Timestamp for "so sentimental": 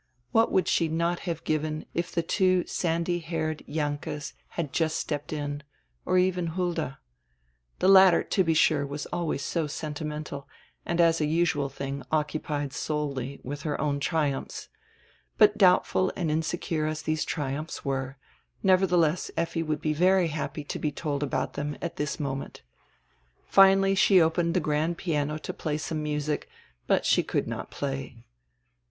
9.43-10.49